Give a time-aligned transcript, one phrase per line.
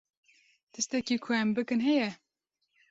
[0.73, 2.09] Tiştekî ku em bikin heye?